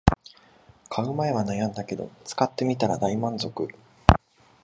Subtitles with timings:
[0.89, 3.67] 買う前は悩んだけど使ってみたら大満足